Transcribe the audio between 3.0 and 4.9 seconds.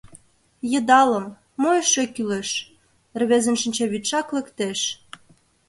рвезын шинчавӱдшак лектеш.